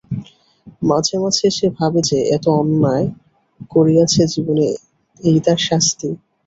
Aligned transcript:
মাঝে 0.89 1.15
মাঝে 1.23 1.47
সে 1.57 1.67
ভাবে 1.77 1.99
যে, 2.09 2.17
যত 2.29 2.45
অন্যায় 2.61 3.05
করিয়াছে 3.71 4.21
জীবনে 4.33 4.67
এই 5.19 5.37
তার 5.45 5.59
শাস্তি! 5.67 6.09